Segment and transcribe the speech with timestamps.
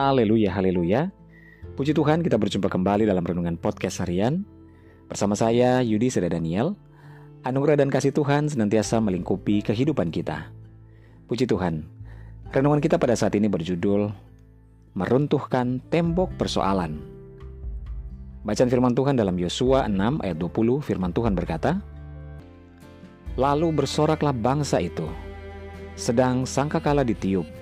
[0.00, 1.12] Haleluya, haleluya.
[1.76, 4.48] Puji Tuhan kita berjumpa kembali dalam Renungan Podcast Harian.
[5.12, 6.72] Bersama saya Yudi Seda Daniel.
[7.44, 10.48] Anugerah dan kasih Tuhan senantiasa melingkupi kehidupan kita.
[11.28, 11.84] Puji Tuhan.
[12.48, 14.08] Renungan kita pada saat ini berjudul
[14.96, 16.96] Meruntuhkan Tembok Persoalan.
[18.40, 21.76] Bacaan firman Tuhan dalam Yosua 6 ayat 20 firman Tuhan berkata,
[23.36, 25.04] Lalu bersoraklah bangsa itu,
[25.92, 27.59] sedang sangkakala ditiup,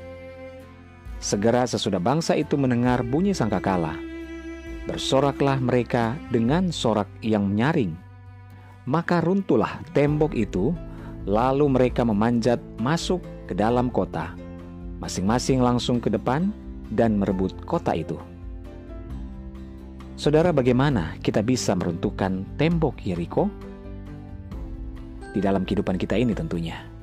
[1.18, 3.98] Segera sesudah bangsa itu mendengar bunyi sangkakala,
[4.86, 7.98] bersoraklah mereka dengan sorak yang menyaring.
[8.86, 10.70] Maka runtuhlah tembok itu,
[11.26, 13.18] lalu mereka memanjat masuk
[13.50, 14.32] ke dalam kota.
[15.02, 16.54] Masing-masing langsung ke depan
[16.94, 18.16] dan merebut kota itu.
[20.18, 23.46] Saudara, bagaimana kita bisa meruntuhkan tembok Yeriko?
[25.34, 26.97] Di dalam kehidupan kita ini tentunya.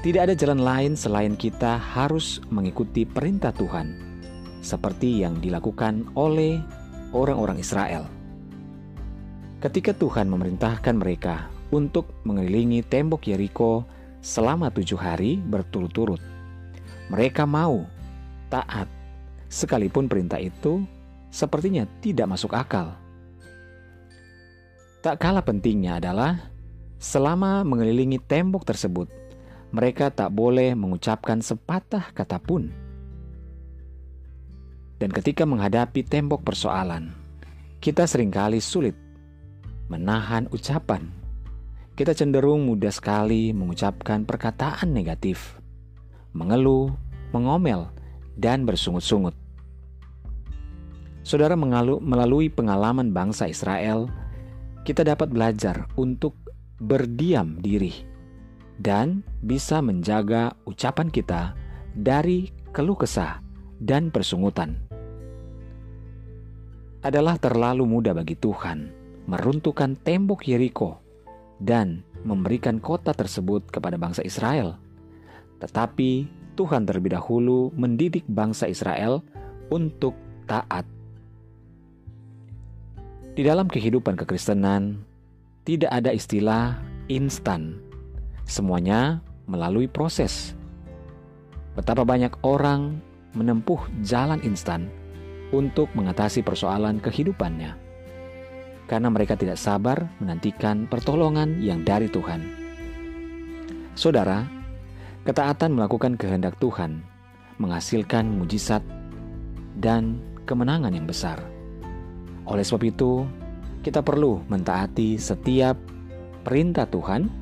[0.00, 3.92] Tidak ada jalan lain selain kita harus mengikuti perintah Tuhan,
[4.64, 6.56] seperti yang dilakukan oleh
[7.12, 8.08] orang-orang Israel.
[9.60, 13.84] Ketika Tuhan memerintahkan mereka untuk mengelilingi tembok Yeriko
[14.24, 16.24] selama tujuh hari berturut-turut,
[17.12, 17.84] mereka mau
[18.48, 18.88] taat,
[19.52, 20.80] sekalipun perintah itu
[21.28, 22.96] sepertinya tidak masuk akal.
[25.04, 26.40] Tak kalah pentingnya adalah
[26.96, 29.12] selama mengelilingi tembok tersebut,
[29.70, 32.70] mereka tak boleh mengucapkan sepatah kata pun.
[34.98, 37.14] Dan ketika menghadapi tembok persoalan,
[37.80, 38.92] kita sering kali sulit
[39.88, 41.08] menahan ucapan.
[41.96, 45.56] Kita cenderung mudah sekali mengucapkan perkataan negatif,
[46.36, 46.92] mengeluh,
[47.32, 47.88] mengomel,
[48.36, 49.34] dan bersungut-sungut.
[51.20, 54.08] Saudara melalui pengalaman bangsa Israel,
[54.84, 56.36] kita dapat belajar untuk
[56.80, 58.09] berdiam diri
[58.80, 61.52] dan bisa menjaga ucapan kita
[61.92, 63.44] dari keluh kesah
[63.76, 64.80] dan persungutan.
[67.04, 70.96] Adalah terlalu mudah bagi Tuhan meruntuhkan tembok Yeriko
[71.60, 74.80] dan memberikan kota tersebut kepada bangsa Israel.
[75.60, 76.10] Tetapi
[76.56, 79.20] Tuhan terlebih dahulu mendidik bangsa Israel
[79.68, 80.16] untuk
[80.48, 80.88] taat.
[83.36, 85.00] Di dalam kehidupan kekristenan,
[85.64, 86.76] tidak ada istilah
[87.08, 87.89] instan
[88.50, 90.58] Semuanya melalui proses.
[91.78, 92.98] Betapa banyak orang
[93.30, 94.90] menempuh jalan instan
[95.54, 97.78] untuk mengatasi persoalan kehidupannya,
[98.90, 102.42] karena mereka tidak sabar menantikan pertolongan yang dari Tuhan.
[103.94, 104.42] Saudara,
[105.22, 107.06] ketaatan melakukan kehendak Tuhan
[107.62, 108.82] menghasilkan mujizat
[109.78, 111.38] dan kemenangan yang besar.
[112.50, 113.22] Oleh sebab itu,
[113.86, 115.78] kita perlu mentaati setiap
[116.42, 117.39] perintah Tuhan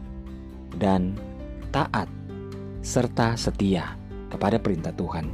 [0.79, 1.15] dan
[1.75, 2.09] taat
[2.81, 3.99] serta setia
[4.33, 5.29] kepada perintah Tuhan,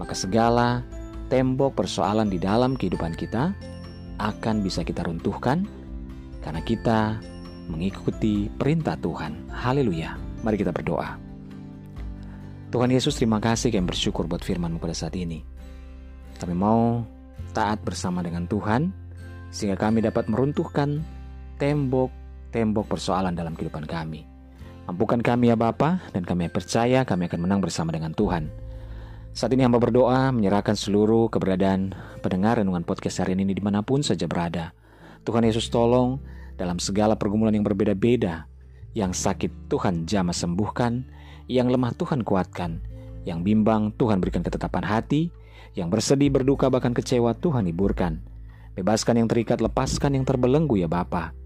[0.00, 0.82] maka segala
[1.28, 3.52] tembok persoalan di dalam kehidupan kita
[4.18, 5.68] akan bisa kita runtuhkan
[6.42, 6.98] karena kita
[7.68, 9.52] mengikuti perintah Tuhan.
[9.52, 10.16] Haleluya.
[10.42, 11.20] Mari kita berdoa.
[12.68, 15.40] Tuhan Yesus terima kasih kami bersyukur buat firman pada saat ini.
[16.36, 17.04] Kami mau
[17.56, 18.92] taat bersama dengan Tuhan
[19.48, 21.00] sehingga kami dapat meruntuhkan
[21.56, 24.37] tembok-tembok persoalan dalam kehidupan kami.
[24.88, 28.48] Ampukan kami ya Bapa, dan kami percaya kami akan menang bersama dengan Tuhan.
[29.36, 31.92] Saat ini hamba berdoa menyerahkan seluruh keberadaan
[32.24, 34.72] pendengar renungan podcast hari ini di mana pun saja berada.
[35.28, 36.16] Tuhan Yesus tolong
[36.56, 38.48] dalam segala pergumulan yang berbeda-beda.
[38.96, 41.04] Yang sakit Tuhan jamah sembuhkan,
[41.52, 42.80] yang lemah Tuhan kuatkan,
[43.28, 45.28] yang bimbang Tuhan berikan ketetapan hati,
[45.76, 48.24] yang bersedih berduka bahkan kecewa Tuhan hiburkan.
[48.72, 51.36] Bebaskan yang terikat, lepaskan yang terbelenggu ya Bapak.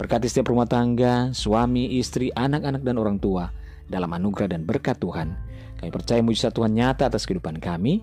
[0.00, 3.52] Berkati setiap rumah tangga, suami, istri, anak-anak, dan orang tua
[3.86, 5.36] dalam anugerah dan berkat Tuhan.
[5.78, 8.02] Kami percaya mujizat Tuhan nyata atas kehidupan kami,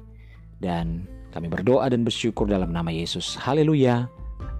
[0.59, 3.35] dan kami berdoa dan bersyukur dalam nama Yesus.
[3.39, 4.07] Haleluya.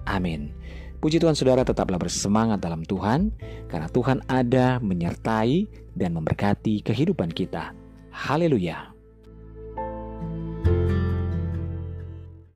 [0.09, 0.51] Amin.
[1.00, 3.31] Puji Tuhan saudara tetaplah bersemangat dalam Tuhan,
[3.72, 7.72] karena Tuhan ada menyertai dan memberkati kehidupan kita.
[8.11, 8.98] Haleluya.